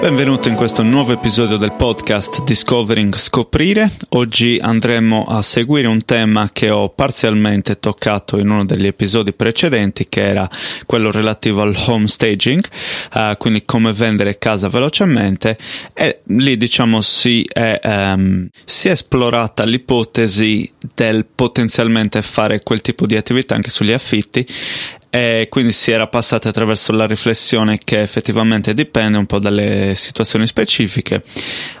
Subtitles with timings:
[0.00, 3.90] Benvenuto in questo nuovo episodio del podcast Discovering Scoprire.
[4.10, 10.08] Oggi andremo a seguire un tema che ho parzialmente toccato in uno degli episodi precedenti,
[10.08, 10.48] che era
[10.86, 12.64] quello relativo al home staging,
[13.12, 15.58] uh, quindi come vendere casa velocemente.
[15.92, 23.04] E lì, diciamo, si è, um, si è esplorata l'ipotesi del potenzialmente fare quel tipo
[23.04, 24.46] di attività anche sugli affitti
[25.10, 30.46] e quindi si era passati attraverso la riflessione che effettivamente dipende un po' dalle situazioni
[30.46, 31.22] specifiche.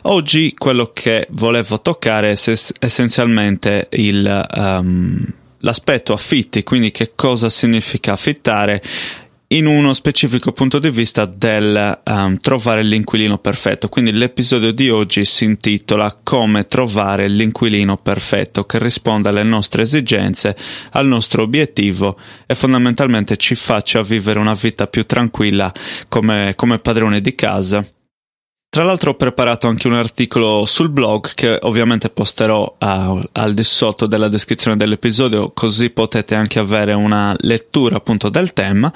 [0.02, 2.36] Oggi quello che volevo toccare è
[2.80, 5.24] essenzialmente il, um,
[5.58, 8.82] l'aspetto affitti, quindi che cosa significa affittare
[9.52, 13.88] in uno specifico punto di vista del um, trovare l'inquilino perfetto.
[13.88, 20.56] Quindi l'episodio di oggi si intitola Come trovare l'inquilino perfetto che risponda alle nostre esigenze,
[20.92, 25.72] al nostro obiettivo e fondamentalmente ci faccia vivere una vita più tranquilla
[26.08, 27.84] come, come padrone di casa.
[28.72, 33.64] Tra l'altro ho preparato anche un articolo sul blog che ovviamente posterò uh, al di
[33.64, 38.92] sotto della descrizione dell'episodio così potete anche avere una lettura appunto del tema.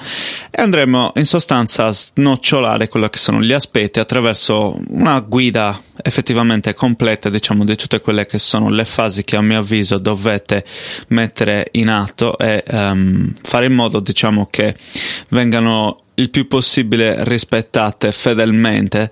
[0.49, 6.73] E andremo in sostanza a snocciolare quello che sono gli aspetti attraverso una guida effettivamente
[6.73, 10.63] completa diciamo di tutte quelle che sono le fasi che a mio avviso dovete
[11.09, 14.73] mettere in atto e um, fare in modo diciamo che
[15.29, 19.11] vengano il più possibile rispettate fedelmente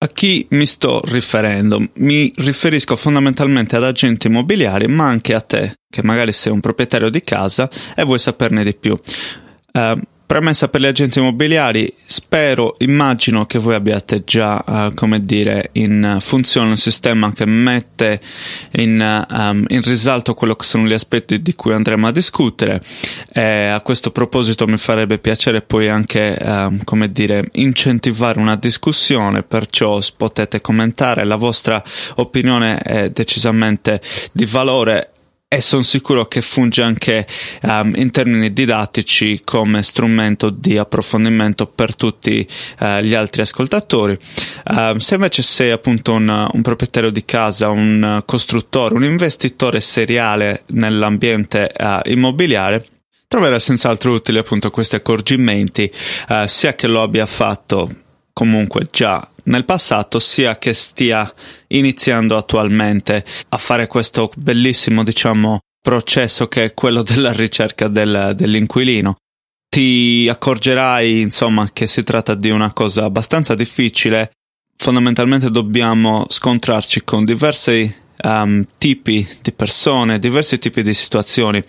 [0.00, 1.82] a chi mi sto riferendo?
[1.94, 7.10] Mi riferisco fondamentalmente ad agenti immobiliari, ma anche a te, che magari sei un proprietario
[7.10, 8.98] di casa e vuoi saperne di più.
[9.72, 15.70] Uh, Premessa per gli agenti immobiliari, spero, immagino che voi abbiate già, uh, come dire,
[15.72, 18.20] in funzione un sistema che mette
[18.72, 22.82] in, um, in, risalto quello che sono gli aspetti di cui andremo a discutere.
[23.32, 29.42] E a questo proposito mi farebbe piacere poi anche, um, come dire, incentivare una discussione,
[29.42, 31.82] perciò potete commentare, la vostra
[32.16, 35.12] opinione è decisamente di valore
[35.50, 37.26] e sono sicuro che funge anche
[37.62, 42.46] um, in termini didattici come strumento di approfondimento per tutti
[42.80, 44.12] uh, gli altri ascoltatori.
[44.66, 50.64] Uh, se invece sei appunto un, un, proprietario di casa, un costruttore, un investitore seriale
[50.66, 52.84] nell'ambiente uh, immobiliare,
[53.26, 55.90] troverai senz'altro utili appunto questi accorgimenti,
[56.28, 57.90] eh, sia che lo abbia fatto
[58.32, 61.30] comunque già nel passato sia che stia
[61.68, 69.16] iniziando attualmente a fare questo bellissimo, diciamo, processo che è quello della ricerca del, dell'inquilino.
[69.68, 74.30] Ti accorgerai, insomma, che si tratta di una cosa abbastanza difficile.
[74.76, 77.92] Fondamentalmente dobbiamo scontrarci con diversi
[78.22, 81.62] um, tipi di persone, diversi tipi di situazioni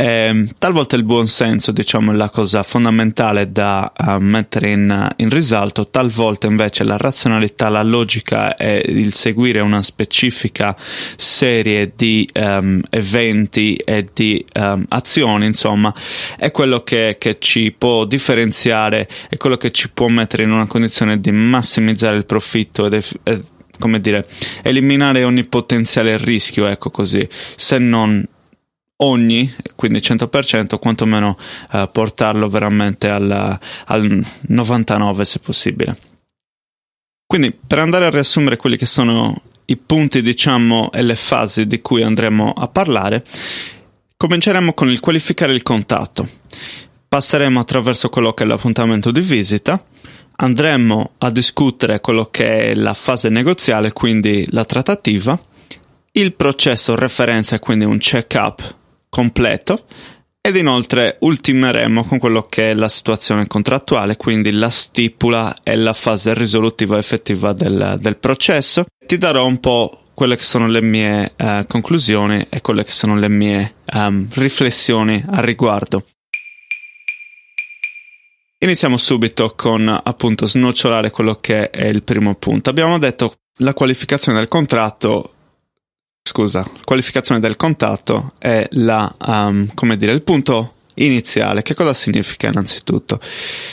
[0.00, 5.28] eh, talvolta il buon senso, diciamo, è la cosa fondamentale da uh, mettere in, in,
[5.28, 10.76] risalto, talvolta invece la razionalità, la logica e il seguire una specifica
[11.16, 15.92] serie di um, eventi e di um, azioni, insomma,
[16.36, 20.68] è quello che, che ci può differenziare, è quello che ci può mettere in una
[20.68, 23.44] condizione di massimizzare il profitto ed, ed
[23.80, 24.28] come dire,
[24.62, 27.26] eliminare ogni potenziale rischio, ecco così,
[27.56, 28.24] se non
[28.98, 31.36] ogni, quindi 100%, quantomeno
[31.72, 35.96] eh, portarlo veramente al, al 99 se possibile.
[37.26, 41.82] Quindi per andare a riassumere quelli che sono i punti, diciamo, e le fasi di
[41.82, 43.22] cui andremo a parlare,
[44.16, 46.26] cominceremo con il qualificare il contatto.
[47.06, 49.82] Passeremo attraverso quello che è l'appuntamento di visita,
[50.36, 55.38] andremo a discutere quello che è la fase negoziale, quindi la trattativa,
[56.12, 58.76] il processo referenza, quindi un check-up
[59.18, 59.84] completo
[60.40, 65.92] ed inoltre ultimeremo con quello che è la situazione contrattuale, quindi la stipula e la
[65.92, 68.84] fase risolutiva effettiva del, del processo.
[69.04, 73.16] Ti darò un po' quelle che sono le mie uh, conclusioni e quelle che sono
[73.16, 76.04] le mie um, riflessioni al riguardo.
[78.60, 82.70] Iniziamo subito con appunto snocciolare quello che è il primo punto.
[82.70, 85.32] Abbiamo detto la qualificazione del contratto
[86.28, 91.62] scusa, qualificazione del contatto è la, um, come dire, il punto iniziale.
[91.62, 93.18] Che cosa significa innanzitutto?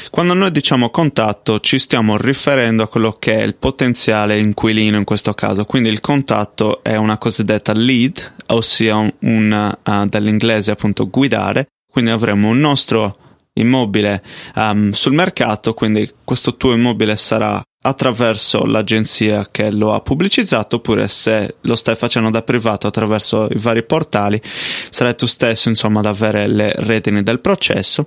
[0.09, 5.03] Quando noi diciamo contatto ci stiamo riferendo a quello che è il potenziale inquilino in
[5.03, 11.09] questo caso, quindi il contatto è una cosiddetta lead, ossia un, un uh, dall'inglese appunto
[11.09, 13.17] guidare, quindi avremo un nostro
[13.55, 14.21] immobile
[14.55, 21.07] um, sul mercato, quindi questo tuo immobile sarà attraverso l'agenzia che lo ha pubblicizzato oppure
[21.07, 24.41] se lo stai facendo da privato attraverso i vari portali
[24.89, 28.05] sarai tu stesso insomma ad avere le redini del processo.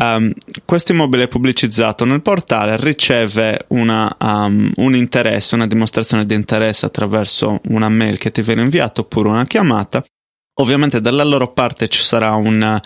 [0.00, 0.32] Um,
[0.64, 7.60] questo immobile pubblicizzato nel portale riceve una, um, un interesse una dimostrazione di interesse attraverso
[7.68, 10.02] una mail che ti viene inviata oppure una chiamata
[10.60, 12.80] Ovviamente dalla loro parte ci sarà un,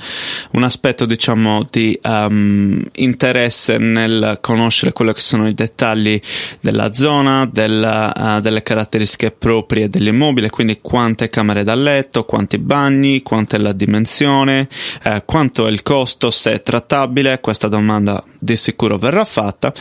[0.50, 6.20] un aspetto, diciamo, di um, interesse nel conoscere quelli che sono i dettagli
[6.60, 13.22] della zona, della, uh, delle caratteristiche proprie dell'immobile, quindi quante camere da letto, quanti bagni,
[13.22, 14.68] quanta è la dimensione,
[15.02, 19.72] eh, quanto è il costo, se è trattabile, questa domanda di sicuro verrà fatta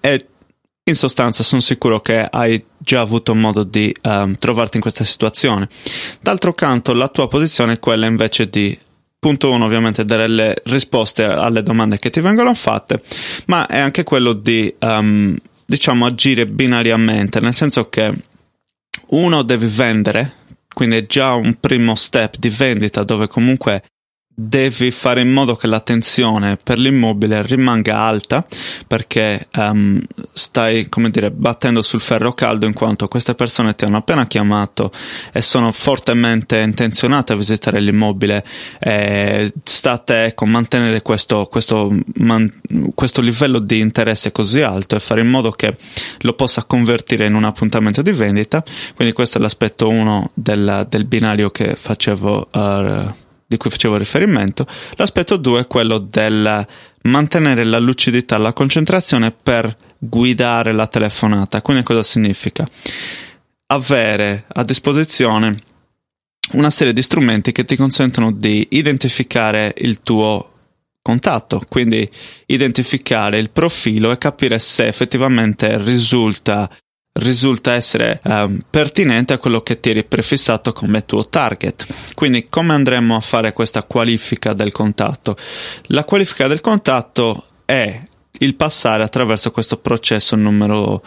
[0.00, 0.29] e
[0.90, 5.68] in sostanza sono sicuro che hai già avuto modo di um, trovarti in questa situazione.
[6.20, 8.78] D'altro canto la tua posizione è quella invece di
[9.18, 13.02] punto uno ovviamente dare le risposte alle domande che ti vengono fatte,
[13.46, 18.12] ma è anche quello di um, diciamo agire binariamente, nel senso che
[19.08, 20.32] uno devi vendere,
[20.72, 23.82] quindi è già un primo step di vendita dove comunque
[24.42, 28.46] devi fare in modo che l'attenzione per l'immobile rimanga alta
[28.86, 30.00] perché um,
[30.32, 34.90] stai, come dire, battendo sul ferro caldo in quanto queste persone ti hanno appena chiamato
[35.32, 38.44] e sono fortemente intenzionate a visitare l'immobile.
[38.78, 42.50] E sta a te ecco, mantenere questo, questo, man,
[42.94, 45.76] questo livello di interesse così alto e fare in modo che
[46.20, 48.64] lo possa convertire in un appuntamento di vendita.
[48.94, 54.64] Quindi questo è l'aspetto 1 del, del binario che facevo uh, di cui facevo riferimento,
[54.94, 56.64] l'aspetto 2 è quello del
[57.02, 61.60] mantenere la lucidità, la concentrazione per guidare la telefonata.
[61.60, 62.64] Quindi cosa significa?
[63.66, 65.58] Avere a disposizione
[66.52, 70.52] una serie di strumenti che ti consentono di identificare il tuo
[71.02, 72.08] contatto, quindi
[72.46, 76.70] identificare il profilo e capire se effettivamente risulta
[77.12, 81.86] risulta essere um, pertinente a quello che ti eri prefissato come tuo target.
[82.14, 85.36] Quindi come andremo a fare questa qualifica del contatto?
[85.86, 88.00] La qualifica del contatto è
[88.38, 91.02] il passare attraverso questo processo numero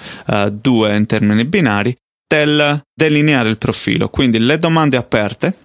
[0.52, 1.96] 2 uh, in termini binari
[2.28, 4.10] del delineare il profilo.
[4.10, 5.56] Quindi le domande aperte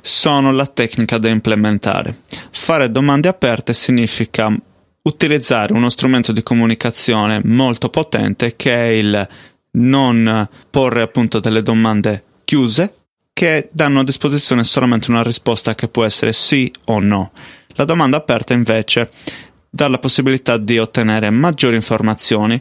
[0.00, 2.22] sono la tecnica da implementare.
[2.50, 4.50] Fare domande aperte significa
[5.02, 9.28] utilizzare uno strumento di comunicazione molto potente che è il
[9.74, 12.94] non porre appunto delle domande chiuse
[13.32, 17.32] che danno a disposizione solamente una risposta che può essere sì o no.
[17.70, 19.10] La domanda aperta invece
[19.68, 22.60] dà la possibilità di ottenere maggiori informazioni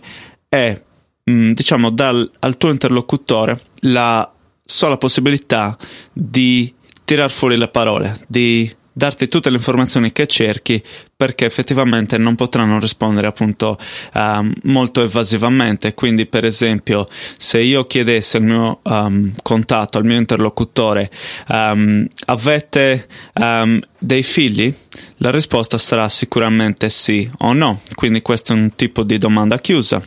[0.49, 0.83] e
[1.29, 4.31] mm, diciamo dà al tuo interlocutore la
[4.65, 5.77] sola possibilità
[6.11, 6.73] di
[7.05, 10.81] tirar fuori le parole, di darti tutte le informazioni che cerchi
[11.15, 13.77] perché effettivamente non potranno rispondere appunto
[14.13, 15.93] um, molto evasivamente.
[15.93, 17.07] Quindi per esempio
[17.37, 21.09] se io chiedessi al mio um, contatto al mio interlocutore
[21.47, 23.07] um, avete
[23.99, 24.73] dei figli?
[25.17, 27.81] La risposta sarà sicuramente sì o no.
[27.95, 30.01] Quindi questo è un tipo di domanda chiusa.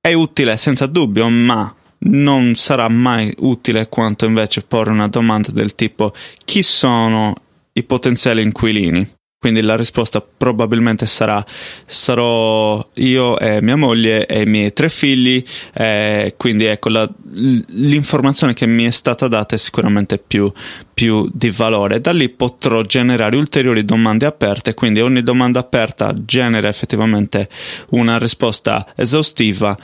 [0.00, 5.74] È utile senza dubbio ma non sarà mai utile quanto invece porre una domanda del
[5.74, 6.12] tipo
[6.44, 7.34] chi sono
[7.76, 9.06] i potenziali inquilini.
[9.38, 11.44] Quindi la risposta probabilmente sarà
[11.84, 18.54] sarò io e mia moglie e i miei tre figli, eh, quindi ecco la, l'informazione
[18.54, 20.50] che mi è stata data è sicuramente più,
[20.92, 22.00] più di valore.
[22.00, 27.48] Da lì potrò generare ulteriori domande aperte, quindi ogni domanda aperta genera effettivamente
[27.90, 29.76] una risposta esaustiva,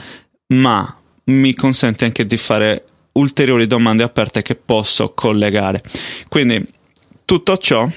[0.47, 5.81] ma mi consente anche di fare ulteriori domande aperte che posso collegare.
[6.27, 6.81] Quindi
[7.25, 7.87] tutto ciò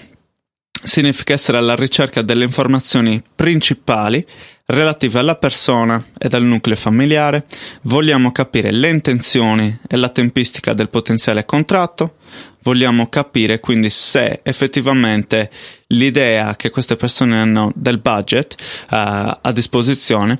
[0.82, 4.24] significa essere alla ricerca delle informazioni principali
[4.66, 7.44] relative alla persona ed al nucleo familiare,
[7.82, 12.16] vogliamo capire le intenzioni e la tempistica del potenziale contratto,
[12.62, 15.50] vogliamo capire quindi se effettivamente
[15.88, 18.56] l'idea che queste persone hanno del budget
[18.90, 20.38] uh, a disposizione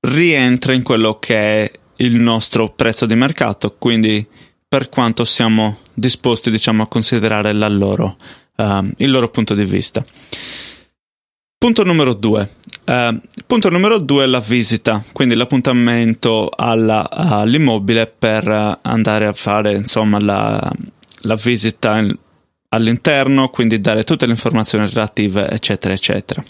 [0.00, 4.26] rientra in quello che è il nostro prezzo di mercato, quindi
[4.70, 8.16] per quanto siamo disposti diciamo, a considerare loro,
[8.54, 10.04] uh, il loro punto di vista.
[11.58, 12.48] Punto numero due.
[12.86, 19.74] Uh, punto numero due è la visita, quindi l'appuntamento alla, all'immobile per andare a fare
[19.74, 20.72] insomma, la,
[21.22, 22.00] la visita
[22.68, 26.44] all'interno, quindi dare tutte le informazioni relative, eccetera, eccetera.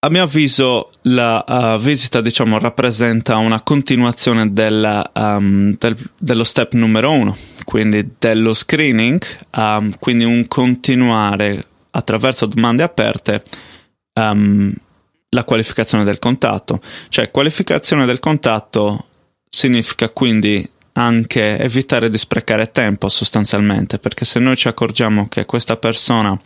[0.00, 6.74] A mio avviso la uh, visita diciamo, rappresenta una continuazione della, um, del, dello step
[6.74, 9.20] numero uno, quindi dello screening,
[9.56, 13.42] um, quindi un continuare attraverso domande aperte
[14.12, 14.72] um,
[15.30, 16.80] la qualificazione del contatto.
[17.08, 19.06] Cioè qualificazione del contatto
[19.50, 25.76] significa quindi anche evitare di sprecare tempo sostanzialmente, perché se noi ci accorgiamo che questa
[25.76, 26.38] persona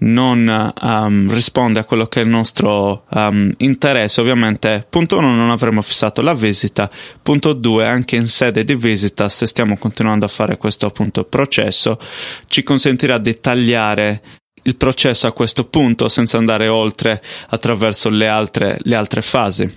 [0.00, 5.50] non um, risponde a quello che è il nostro um, interesse, ovviamente, punto uno, non
[5.50, 6.90] avremo fissato la visita,
[7.22, 11.98] punto due, anche in sede di visita, se stiamo continuando a fare questo appunto processo,
[12.46, 14.22] ci consentirà di tagliare
[14.62, 19.68] il processo a questo punto senza andare oltre attraverso le altre, le altre fasi.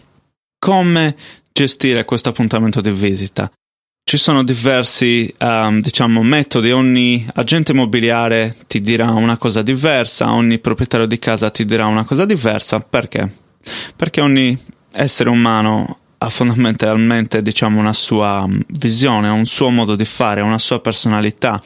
[0.59, 1.15] Come
[1.51, 3.51] gestire questo appuntamento di visita?
[4.03, 10.59] Ci sono diversi um, diciamo, metodi, ogni agente immobiliare ti dirà una cosa diversa, ogni
[10.59, 12.79] proprietario di casa ti dirà una cosa diversa.
[12.81, 13.31] Perché?
[13.95, 14.57] Perché ogni
[14.91, 20.79] essere umano ha fondamentalmente diciamo, una sua visione, un suo modo di fare, una sua
[20.79, 21.59] personalità.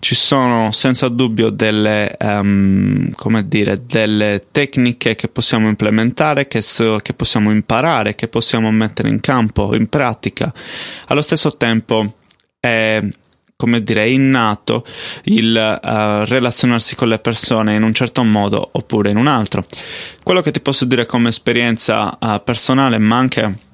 [0.00, 3.12] Ci sono senza dubbio delle, um,
[3.44, 9.20] dire, delle tecniche che possiamo implementare, che, so, che, possiamo imparare, che possiamo mettere in
[9.20, 10.52] campo, in pratica.
[11.06, 12.14] Allo stesso tempo
[12.58, 13.00] è
[13.54, 14.84] come dire, innato
[15.24, 19.64] il uh, relazionarsi con le persone in un certo modo oppure in un altro.
[20.24, 23.68] Quello che ti posso dire come esperienza uh, personale, ma anche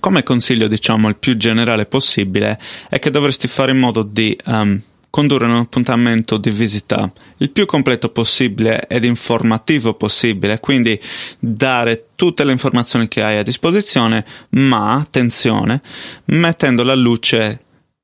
[0.00, 2.58] come consiglio, diciamo, il più generale possibile,
[2.88, 4.80] è che dovresti fare in modo di um,
[5.12, 10.98] condurre un appuntamento di visita il più completo possibile ed informativo possibile, quindi
[11.38, 15.82] dare tutte le informazioni che hai a disposizione, ma attenzione,
[16.26, 17.60] mettendo alla luce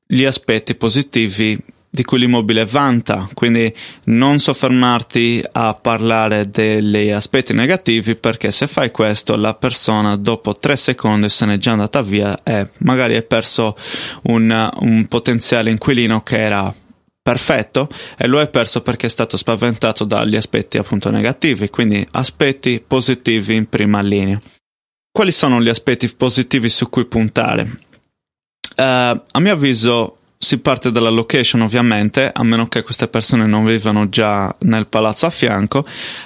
[0.07, 1.59] gli aspetti positivi
[1.91, 3.73] di cui l'immobile vanta, quindi
[4.05, 10.77] non soffermarti a parlare degli aspetti negativi perché se fai questo la persona dopo tre
[10.77, 13.77] secondi se n'è già andata via e magari hai perso
[14.25, 16.73] un, un potenziale inquilino che era
[17.23, 22.83] perfetto e lo hai perso perché è stato spaventato dagli aspetti appunto negativi, quindi aspetti
[22.87, 24.41] positivi in prima linea.
[25.11, 27.63] Quali sono gli aspetti positivi su cui puntare?
[28.77, 33.65] Uh, a mio avviso si parte dalla location ovviamente, a meno che queste persone non
[33.65, 35.85] vivano già nel palazzo a fianco,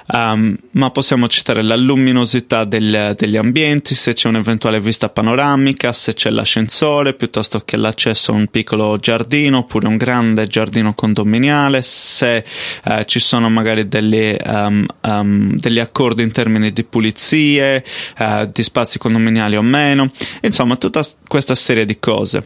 [0.09, 6.13] um, ma possiamo citare la luminosità del, degli ambienti, se c'è un'eventuale vista panoramica, se
[6.13, 12.45] c'è l'ascensore, piuttosto che l'accesso a un piccolo giardino oppure un grande giardino condominiale, se
[12.85, 17.83] uh, ci sono magari degli, um, um, degli, accordi in termini di pulizie,
[18.19, 20.11] uh, di spazi condominiali o meno,
[20.43, 22.45] insomma tutta questa serie di cose.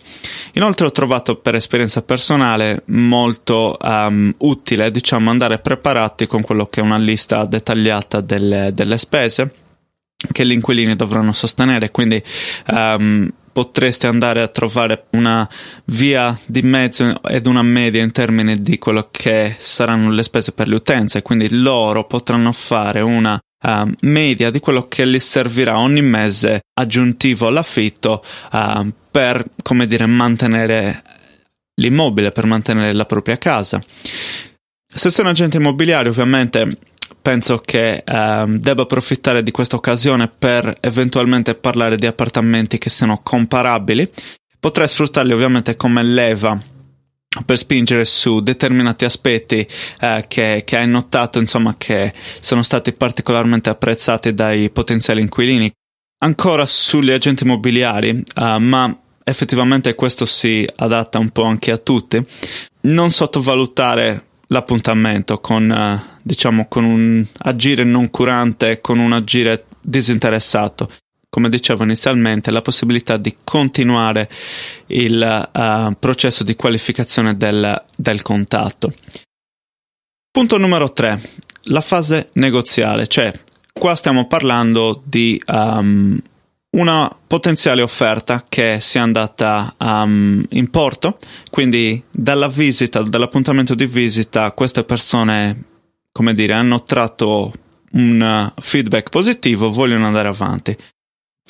[0.53, 6.81] Inoltre ho trovato per esperienza personale molto um, utile, diciamo, andare preparati con quello che
[6.81, 9.53] è una lista dettagliata delle, delle spese
[10.33, 12.23] che gli inquilini dovranno sostenere, quindi
[12.73, 15.49] um, potreste andare a trovare una
[15.87, 20.69] via di mezzo ed una media in termini di quello che saranno le spese per
[20.69, 26.03] le utenze, quindi loro potranno fare una uh, media di quello che gli servirà ogni
[26.03, 28.23] mese aggiuntivo all'affitto
[28.53, 31.03] uh, per, come dire, mantenere
[31.77, 33.83] l'immobile per mantenere la propria casa.
[34.87, 36.77] Se sei un agente immobiliare, ovviamente
[37.21, 43.21] penso che ehm, debba approfittare di questa occasione per eventualmente parlare di appartamenti che siano
[43.23, 44.09] comparabili.
[44.59, 46.59] Potrei sfruttarli ovviamente come leva
[47.45, 49.67] per spingere su determinati aspetti
[50.01, 55.71] eh, che, che, hai notato, insomma, che sono stati particolarmente apprezzati dai potenziali inquilini.
[56.19, 58.97] Ancora sugli agenti immobiliari, eh, ma
[59.29, 62.25] effettivamente questo si adatta un po' anche a tutti,
[62.83, 70.89] non sottovalutare l'appuntamento con, eh, diciamo, con un agire non curante, con un agire disinteressato.
[71.29, 74.31] Come dicevo inizialmente, la possibilità di continuare
[74.87, 78.93] il uh, processo di qualificazione del, del contatto.
[80.31, 81.21] Punto numero 3,
[81.65, 83.33] la fase negoziale, cioè
[83.73, 86.19] qua stiamo parlando di um,
[86.77, 91.17] una potenziale offerta che sia andata um, in porto,
[91.51, 95.65] quindi dalla visita, dall'appuntamento di visita, queste persone,
[96.13, 97.53] come dire, hanno tratto
[97.93, 100.77] un feedback positivo, vogliono andare avanti.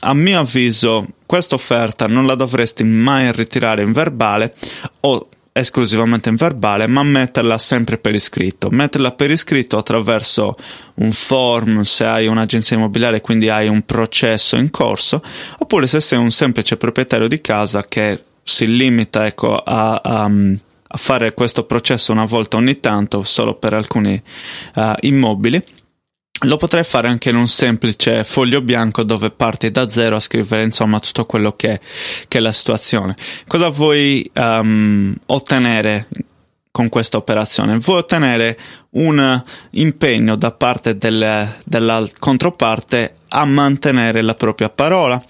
[0.00, 4.54] A mio avviso, questa offerta non la dovresti mai ritirare in verbale
[5.00, 8.68] o esclusivamente in verbale, ma metterla sempre per iscritto.
[8.70, 10.54] Metterla per iscritto attraverso
[10.96, 15.22] un form se hai un'agenzia immobiliare, quindi hai un processo in corso,
[15.58, 20.30] oppure se sei un semplice proprietario di casa che si limita ecco, a, a,
[20.88, 24.22] fare questo processo una volta ogni tanto, solo per alcuni
[24.74, 25.62] uh, immobili.
[26.40, 30.64] Lo potrei fare anche in un semplice foglio bianco dove parti da zero a scrivere
[30.64, 31.80] insomma tutto quello che,
[32.28, 33.16] che è la situazione.
[33.46, 36.08] Cosa vuoi um, ottenere
[36.70, 37.78] con questa operazione?
[37.78, 38.58] Vuoi ottenere
[38.90, 45.22] un impegno da parte del, della controparte a mantenere la propria parola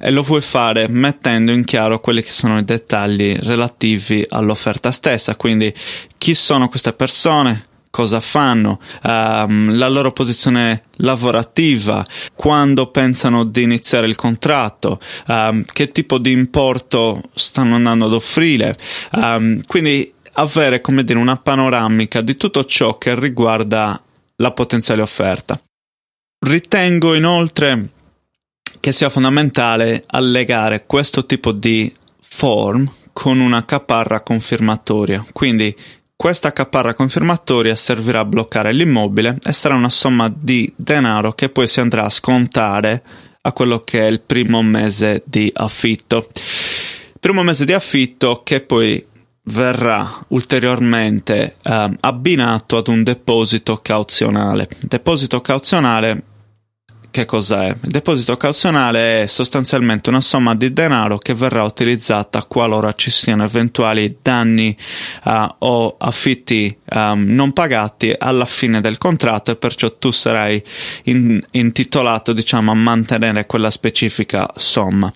[0.00, 5.36] e lo vuoi fare mettendo in chiaro quelli che sono i dettagli relativi all'offerta stessa,
[5.36, 5.72] quindi
[6.16, 14.08] chi sono queste persone, cosa fanno, um, la loro posizione lavorativa, quando pensano di iniziare
[14.08, 14.98] il contratto,
[15.28, 18.76] um, che tipo di importo stanno andando ad offrire.
[19.12, 24.02] Um, quindi avere, come dire, una panoramica di tutto ciò che riguarda
[24.38, 25.56] la potenziale offerta.
[26.40, 27.90] Ritengo inoltre
[28.80, 35.24] che sia fondamentale allegare questo tipo di form con una caparra confermatoria.
[35.32, 35.74] Quindi
[36.16, 41.66] questa caparra confermatoria servirà a bloccare l'immobile e sarà una somma di denaro che poi
[41.66, 43.02] si andrà a scontare
[43.42, 46.26] a quello che è il primo mese di affitto.
[47.20, 49.04] Primo mese di affitto che poi
[49.46, 54.68] verrà ulteriormente eh, abbinato ad un deposito cauzionale.
[54.80, 56.22] Deposito cauzionale
[57.14, 57.68] che cos'è?
[57.68, 63.44] Il deposito cauzionale è sostanzialmente una somma di denaro che verrà utilizzata qualora ci siano
[63.44, 64.76] eventuali danni
[65.22, 70.60] uh, o affitti um, non pagati alla fine del contratto e perciò tu sarai
[71.04, 75.12] in, intitolato diciamo, a mantenere quella specifica somma.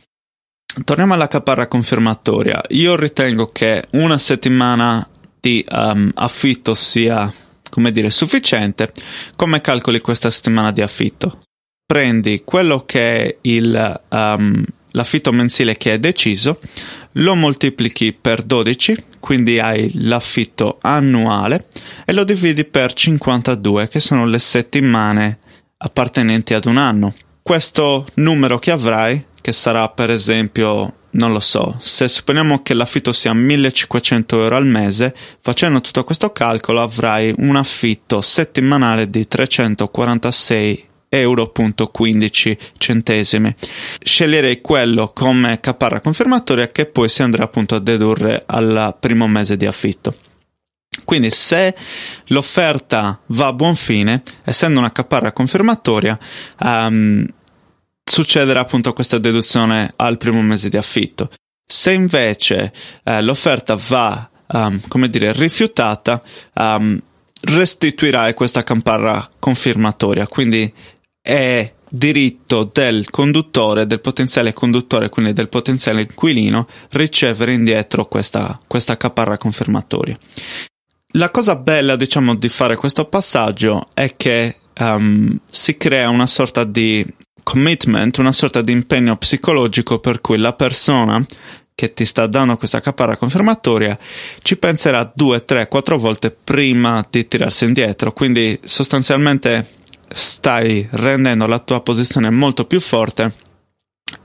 [0.85, 2.61] Torniamo alla caparra confermatoria.
[2.69, 5.05] Io ritengo che una settimana
[5.41, 7.33] di um, affitto sia,
[7.69, 8.93] come dire, sufficiente.
[9.35, 11.41] Come calcoli questa settimana di affitto?
[11.91, 16.61] Prendi quello che è il, um, l'affitto mensile che è deciso,
[17.13, 21.69] lo moltiplichi per 12, quindi hai l'affitto annuale,
[22.05, 25.39] e lo dividi per 52, che sono le settimane
[25.79, 27.15] appartenenti ad un anno.
[27.41, 33.13] Questo numero che avrai che sarà per esempio, non lo so, se supponiamo che l'affitto
[33.13, 40.88] sia 1500 euro al mese, facendo tutto questo calcolo avrai un affitto settimanale di 346
[41.09, 43.55] euro.15 centesimi.
[44.03, 49.57] Sceglierei quello come caparra confermatoria che poi si andrà appunto a dedurre al primo mese
[49.57, 50.15] di affitto.
[51.05, 51.75] Quindi se
[52.27, 56.19] l'offerta va a buon fine, essendo una caparra confermatoria,
[56.61, 57.25] um,
[58.05, 61.31] succederà appunto questa deduzione al primo mese di affitto.
[61.65, 62.73] Se invece
[63.05, 66.23] eh, l'offerta va, um, come dire, rifiutata,
[66.55, 67.01] um,
[67.41, 70.73] restituirai questa campana confermatoria, quindi
[71.21, 78.97] è diritto del conduttore, del potenziale conduttore, quindi del potenziale inquilino, ricevere indietro questa, questa
[78.97, 80.17] caparra confermatoria.
[81.13, 86.65] La cosa bella, diciamo, di fare questo passaggio è che um, si crea una sorta
[86.65, 87.05] di
[87.43, 91.25] commitment, una sorta di impegno psicologico per cui la persona
[91.75, 93.97] che ti sta dando questa caparra confermatoria
[94.43, 98.13] ci penserà due, tre, quattro volte prima di tirarsi indietro.
[98.13, 99.67] Quindi sostanzialmente
[100.11, 103.47] stai rendendo la tua posizione molto più forte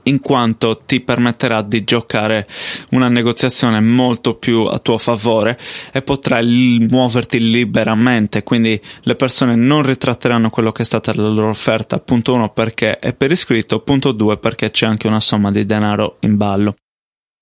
[0.04, 2.46] in quanto ti permetterà di giocare
[2.90, 5.58] una negoziazione molto più a tuo favore
[5.92, 11.50] e potrai muoverti liberamente, quindi le persone non ritratteranno quello che è stata la loro
[11.50, 15.66] offerta, punto uno perché è per iscritto, punto due perché c'è anche una somma di
[15.66, 16.74] denaro in ballo.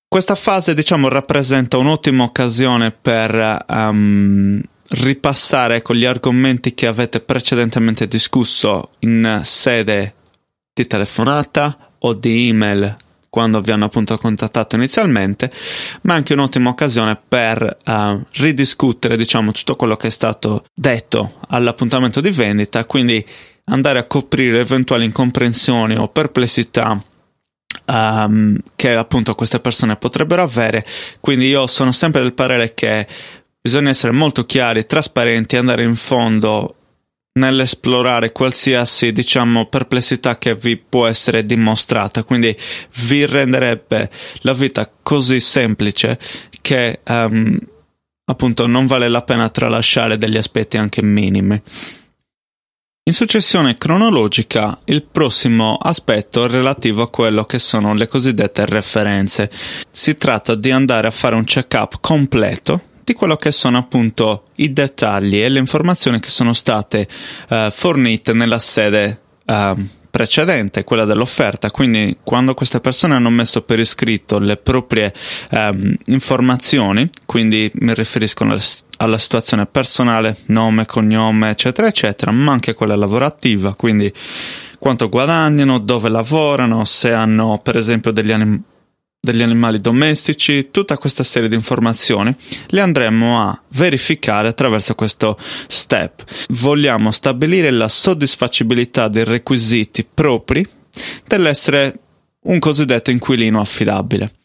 [0.08, 4.60] Questa fase, diciamo, rappresenta un'ottima occasione per um,
[4.92, 10.14] ripassare con gli argomenti che avete precedentemente discusso in sede
[10.72, 12.96] di telefonata o di email
[13.28, 15.50] quando vi hanno appunto contattato inizialmente,
[16.02, 22.20] ma anche un'ottima occasione per uh, ridiscutere, diciamo, tutto quello che è stato detto all'appuntamento
[22.20, 23.24] di vendita, quindi
[23.64, 27.02] andare a coprire eventuali incomprensioni o perplessità
[27.86, 30.84] um, che appunto queste persone potrebbero avere.
[31.18, 33.06] Quindi io sono sempre del parere che
[33.62, 36.76] bisogna essere molto chiari, trasparenti, andare in fondo
[37.34, 42.54] nell'esplorare qualsiasi diciamo perplessità che vi può essere dimostrata quindi
[43.06, 46.18] vi renderebbe la vita così semplice
[46.60, 47.58] che um,
[48.26, 51.62] appunto non vale la pena tralasciare degli aspetti anche minimi
[53.04, 59.50] in successione cronologica, il prossimo aspetto è relativo a quello che sono le cosiddette referenze.
[59.90, 64.72] Si tratta di andare a fare un check-up completo di quello che sono appunto i
[64.72, 67.06] dettagli e le informazioni che sono state
[67.48, 69.74] uh, fornite nella sede uh,
[70.12, 75.10] precedente, quella dell'offerta, quindi quando queste persone hanno messo per iscritto le proprie
[75.48, 78.60] ehm, informazioni, quindi mi riferisco alla,
[78.98, 84.12] alla situazione personale, nome, cognome, eccetera, eccetera, ma anche quella lavorativa, quindi
[84.78, 88.60] quanto guadagnano, dove lavorano, se hanno per esempio degli, anim-
[89.24, 92.34] degli animali domestici, tutta questa serie di informazioni
[92.66, 96.24] le andremo a verificare attraverso questo step.
[96.48, 100.66] Vogliamo stabilire la soddisfacibilità dei requisiti propri
[101.24, 102.00] dell'essere
[102.46, 104.41] un cosiddetto inquilino affidabile.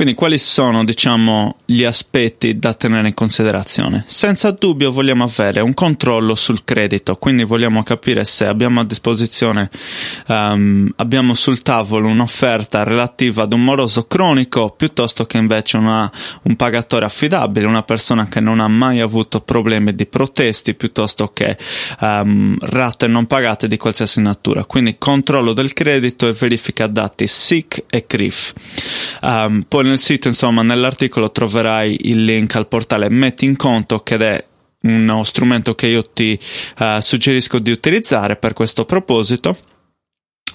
[0.00, 4.02] Quindi quali sono, diciamo, gli aspetti da tenere in considerazione?
[4.06, 9.68] Senza dubbio vogliamo avere un controllo sul credito, quindi vogliamo capire se abbiamo a disposizione,
[10.28, 16.10] um, abbiamo sul tavolo un'offerta relativa ad un moroso cronico piuttosto che invece una,
[16.44, 21.58] un pagatore affidabile, una persona che non ha mai avuto problemi di protesti piuttosto che
[22.00, 24.64] um, rate non pagate di qualsiasi natura.
[24.64, 28.54] Quindi controllo del credito e verifica dati SIC e CRIF.
[29.20, 33.10] Um, poi nel sito, insomma, nell'articolo troverai il link al portale.
[33.10, 34.44] Metti in Conto che è
[34.82, 36.38] uno strumento che io ti
[36.78, 39.56] uh, suggerisco di utilizzare per questo proposito.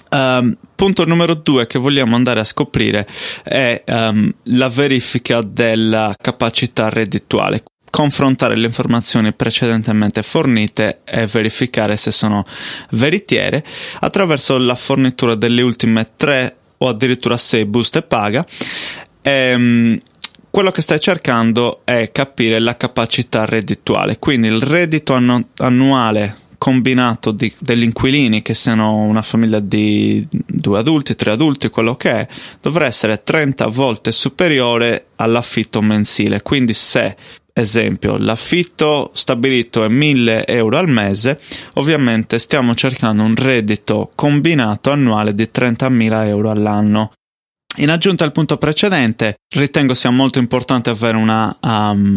[0.08, 3.06] Um, punto numero due che vogliamo andare a scoprire
[3.42, 7.62] è um, la verifica della capacità reddituale.
[7.90, 12.44] Confrontare le informazioni precedentemente fornite e verificare se sono
[12.90, 13.64] veritiere
[14.00, 18.44] attraverso la fornitura delle ultime tre o addirittura sei buste paga
[19.28, 19.98] Ehm,
[20.50, 27.32] quello che stai cercando è capire la capacità reddituale, quindi il reddito annu- annuale combinato
[27.32, 32.28] di, degli inquilini, che siano una famiglia di due adulti, tre adulti, quello che è,
[32.62, 36.42] dovrà essere 30 volte superiore all'affitto mensile.
[36.42, 37.16] Quindi se
[37.52, 41.40] esempio, l'affitto stabilito è 1000 euro al mese,
[41.74, 47.12] ovviamente stiamo cercando un reddito combinato annuale di 30.000 euro all'anno.
[47.76, 52.16] In aggiunta al punto precedente, ritengo sia molto importante avere una um,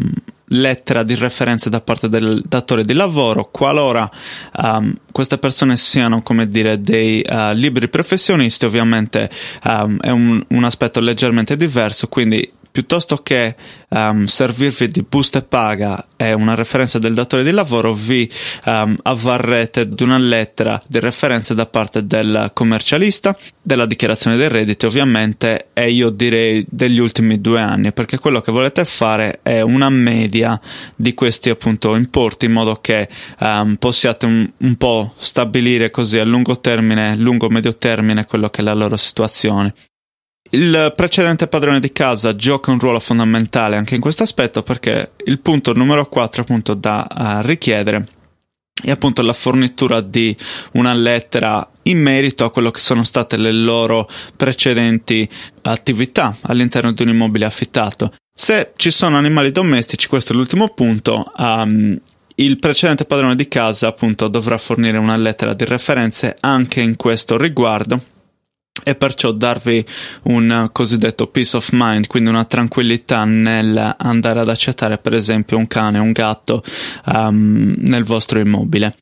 [0.50, 3.50] lettera di referenza da parte del datore di lavoro.
[3.52, 4.10] Qualora
[4.58, 9.30] um, queste persone siano come dire dei uh, liberi professionisti ovviamente
[9.66, 13.56] um, è un, un aspetto leggermente diverso quindi piuttosto che
[13.90, 18.30] um, servirvi di busta paga e una referenza del datore di lavoro, vi
[18.66, 24.86] um, avvarrete di una lettera di referenza da parte del commercialista, della dichiarazione dei redditi
[24.86, 29.90] ovviamente, e io direi degli ultimi due anni, perché quello che volete fare è una
[29.90, 30.60] media
[30.96, 33.08] di questi appunto importi in modo che
[33.40, 38.64] um, possiate un, un po' stabilire così a lungo termine, lungo-medio termine, quello che è
[38.64, 39.74] la loro situazione.
[40.52, 45.40] Il precedente padrone di casa gioca un ruolo fondamentale anche in questo aspetto perché il
[45.40, 48.08] punto numero 4 appunto da uh, richiedere
[48.82, 50.36] è appunto la fornitura di
[50.74, 55.28] una lettera in merito a quello che sono state le loro precedenti
[55.62, 58.14] attività all'interno di un immobile affittato.
[58.34, 62.00] Se ci sono animali domestici, questo è l'ultimo punto, um,
[62.36, 67.38] il precedente padrone di casa appunto dovrà fornire una lettera di referenze anche in questo
[67.38, 68.02] riguardo
[68.84, 69.86] e perciò darvi
[70.24, 75.68] un cosiddetto peace of mind, quindi una tranquillità nel andare ad accettare per esempio un
[75.68, 76.64] cane, un gatto
[77.06, 78.96] um, nel vostro immobile.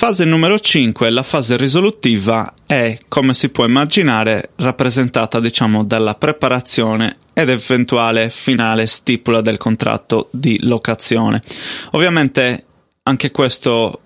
[0.00, 7.18] Fase numero 5, la fase risolutiva, è, come si può immaginare, rappresentata diciamo dalla preparazione
[7.34, 11.42] ed eventuale finale stipula del contratto di locazione.
[11.90, 12.64] Ovviamente
[13.02, 14.00] anche questo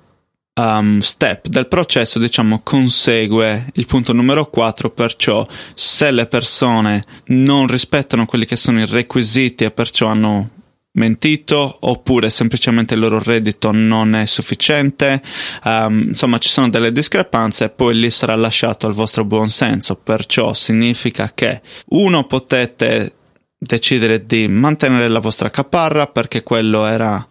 [0.55, 7.67] um, step del processo, diciamo, consegue il punto numero 4, perciò se le persone non
[7.67, 10.51] rispettano quelli che sono i requisiti e perciò hanno
[10.97, 15.21] mentito oppure semplicemente il loro reddito non è sufficiente
[15.65, 19.97] um, insomma ci sono delle discrepanze e poi lì sarà lasciato al vostro buon senso.
[19.97, 23.13] Perciò significa che uno potete
[23.59, 27.27] decidere di mantenere la vostra caparra perché quello era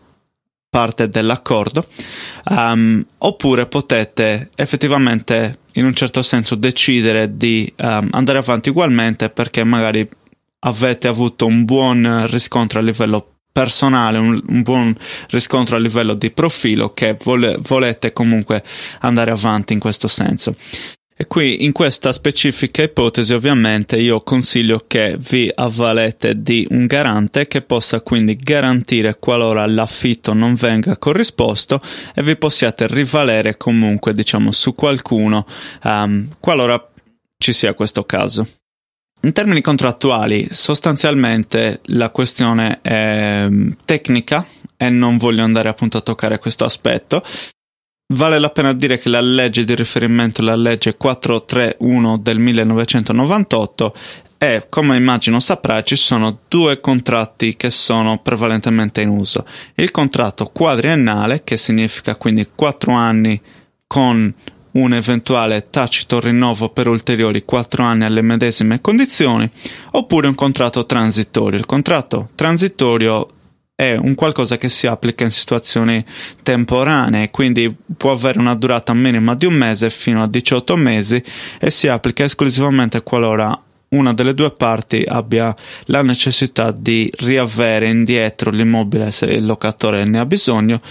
[0.73, 1.86] parte dell'accordo,
[2.45, 9.63] um, oppure potete effettivamente in un certo senso decidere di um, andare avanti ugualmente perché
[9.63, 10.09] magari
[10.62, 14.95] avete avuto un buon riscontro a livello personale, un, un buon
[15.29, 18.63] riscontro a livello di profilo che vole, volete comunque
[19.01, 20.55] andare avanti in questo senso.
[21.15, 27.47] E qui in questa specifica ipotesi ovviamente io consiglio che vi avvalete di un garante
[27.47, 31.80] che possa quindi garantire qualora l'affitto non venga corrisposto
[32.15, 35.45] e vi possiate rivalere comunque diciamo su qualcuno
[35.84, 36.84] um, qualora
[37.38, 38.47] ci sia questo caso.
[39.21, 43.47] In termini contrattuali sostanzialmente la questione è
[43.86, 44.45] tecnica
[44.76, 47.23] e non voglio andare appunto a toccare questo aspetto
[48.13, 53.95] Vale la pena dire che la legge di riferimento è la legge 431 del 1998
[54.38, 59.43] e come immagino saprai ci sono due contratti che sono prevalentemente in uso.
[59.76, 63.41] Il contratto quadriennale, che significa quindi 4 anni
[63.88, 64.32] con
[64.73, 69.49] un eventuale tacito rinnovo per ulteriori 4 anni alle medesime condizioni,
[69.93, 71.58] oppure un contratto transitorio.
[71.58, 73.28] Il contratto transitorio
[73.75, 76.03] è un qualcosa che si applica in situazioni
[76.43, 81.21] temporanee, quindi può avere una durata minima di un mese fino a 18 mesi
[81.59, 83.59] e si applica esclusivamente qualora
[83.89, 85.53] una delle due parti abbia
[85.86, 90.81] la necessità di riavere indietro l'immobile se il locatore ne ha bisogno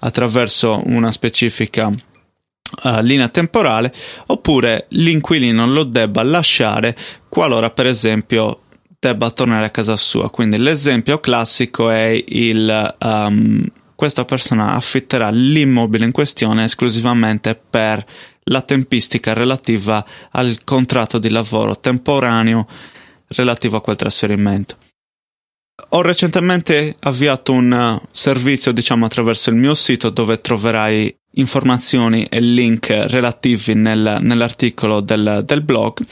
[0.00, 3.92] attraverso una specifica uh, linea temporale
[4.26, 6.96] oppure l'inquilino lo debba lasciare
[7.28, 8.62] qualora per esempio
[8.98, 10.30] debba tornare a casa sua.
[10.30, 13.64] Quindi l'esempio classico è il um,
[13.98, 18.04] questa persona affitterà l'immobile in questione esclusivamente per
[18.44, 22.64] la tempistica relativa al contratto di lavoro temporaneo
[23.26, 24.76] relativo a quel trasferimento.
[25.90, 32.88] Ho recentemente avviato un servizio, diciamo, attraverso il mio sito dove troverai informazioni e link
[32.90, 36.04] relativi nel, nell'articolo del, del blog.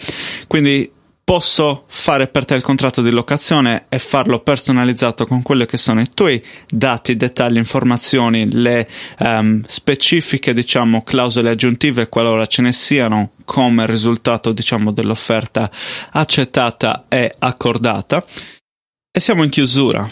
[0.49, 0.90] Quindi
[1.26, 6.00] posso fare per te il contratto di locazione e farlo personalizzato con quelli che sono
[6.00, 8.86] i tuoi dati, dettagli, informazioni, le
[9.18, 15.68] um, specifiche, diciamo, clausole aggiuntive qualora ce ne siano come risultato, diciamo, dell'offerta
[16.12, 18.24] accettata e accordata.
[19.10, 20.08] E siamo in chiusura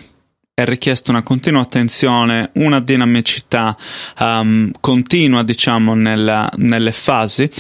[0.57, 3.77] è richiesta una continua attenzione, una dinamicità
[4.21, 7.51] um, continua, diciamo, nella, nelle fasi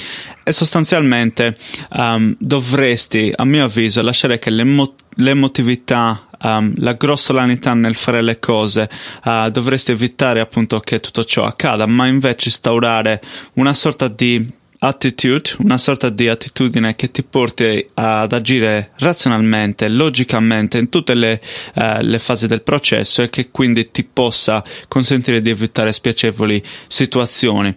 [0.44, 1.56] e sostanzialmente
[1.96, 8.38] um, dovresti, a mio avviso, lasciare che l'emo- l'emotività, um, la grossolanità nel fare le
[8.38, 8.88] cose,
[9.24, 13.20] uh, dovresti evitare appunto che tutto ciò accada, ma invece instaurare
[13.54, 20.76] una sorta di attitude, una sorta di attitudine che ti porti ad agire razionalmente, logicamente
[20.76, 21.40] in tutte le,
[21.74, 27.74] uh, le, fasi del processo e che quindi ti possa consentire di evitare spiacevoli situazioni.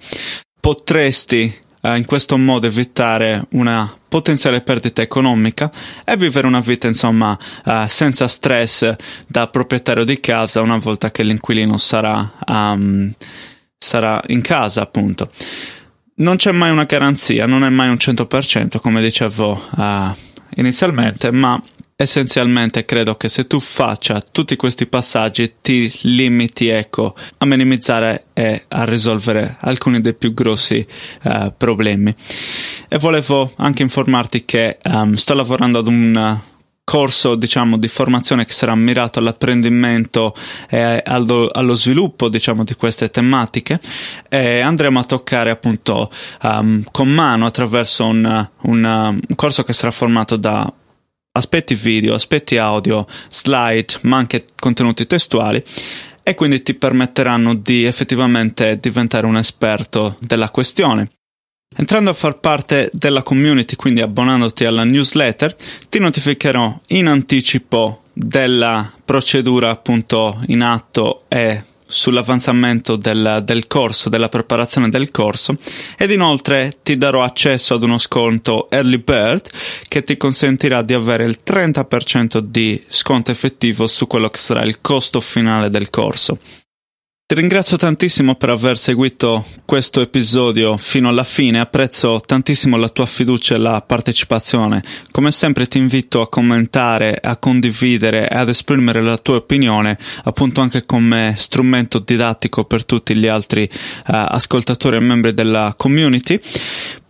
[0.60, 5.72] Potresti uh, in questo modo evitare una potenziale perdita economica
[6.04, 8.96] e vivere una vita insomma uh, senza stress
[9.28, 13.12] da proprietario di casa una volta che l'inquilino sarà, um,
[13.78, 15.30] sarà in casa appunto.
[16.20, 20.16] Non c'è mai una garanzia, non è mai un 100% come dicevo uh,
[20.56, 21.62] inizialmente, ma
[22.00, 28.66] essenzialmente credo che se tu faccia tutti questi passaggi ti limiti ecco, a minimizzare e
[28.68, 30.86] a risolvere alcuni dei più grossi
[31.24, 32.14] uh, problemi.
[32.88, 36.40] E volevo anche informarti che um, sto lavorando ad un
[36.84, 40.36] corso diciamo di formazione che sarà mirato all'apprendimento
[40.70, 43.80] e allo, allo sviluppo diciamo di queste tematiche
[44.30, 46.12] e andremo a toccare appunto
[46.44, 50.72] um, con mano attraverso un, un, un corso che sarà formato da
[51.38, 55.64] aspetti video, aspetti audio, slide, ma anche contenuti testuali
[56.24, 61.10] e quindi ti permetteranno di effettivamente diventare un esperto della questione.
[61.76, 65.56] Entrando a far parte della community, quindi abbonandoti alla newsletter,
[65.90, 74.30] ti notificherò in anticipo della procedura appunto in atto e sull'avanzamento del, del, corso, della
[74.30, 75.56] preparazione del corso
[75.98, 79.50] ed inoltre ti darò accesso ad uno sconto Early Bird
[79.88, 84.82] che ti consentirà di avere il 30% di sconto effettivo su quello che sarà il
[84.82, 86.38] costo finale del corso.
[87.30, 93.06] Ti ringrazio tantissimo per aver seguito questo episodio fino alla fine, apprezzo tantissimo la tua
[93.06, 94.82] fiducia e la partecipazione.
[95.12, 100.62] Come sempre ti invito a commentare, a condividere e ad esprimere la tua opinione, appunto
[100.62, 106.40] anche come strumento didattico per tutti gli altri uh, ascoltatori e membri della community.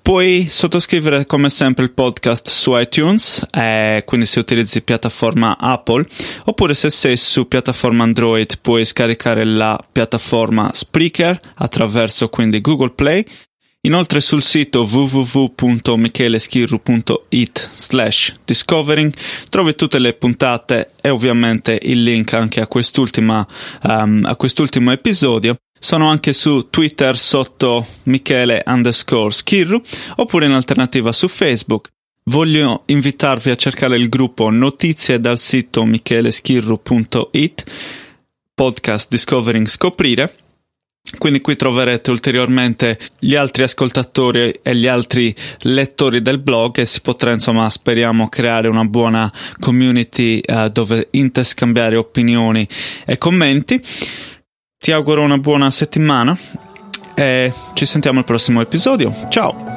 [0.07, 6.05] Puoi sottoscrivere come sempre il podcast su iTunes, eh, quindi se utilizzi piattaforma Apple,
[6.45, 13.25] oppure se sei su piattaforma Android puoi scaricare la piattaforma Spreaker attraverso quindi Google Play.
[13.81, 19.13] Inoltre sul sito www.micheleschirru.it slash discovering
[19.49, 23.45] trovi tutte le puntate e ovviamente il link anche a, quest'ultima,
[23.83, 25.57] um, a quest'ultimo episodio.
[25.79, 29.81] Sono anche su Twitter sotto Michele underscore Schirru
[30.15, 31.89] oppure in alternativa su Facebook.
[32.25, 37.63] Voglio invitarvi a cercare il gruppo Notizie dal sito micheleschirru.it
[38.53, 40.33] podcast Discovering Scoprire.
[41.17, 46.99] Quindi qui troverete ulteriormente gli altri ascoltatori e gli altri lettori del blog e si
[46.99, 52.67] potrà insomma speriamo creare una buona community uh, dove interscambiare opinioni
[53.05, 53.81] e commenti.
[54.79, 56.37] Ti auguro una buona settimana
[57.13, 59.13] e ci sentiamo al prossimo episodio.
[59.27, 59.76] Ciao!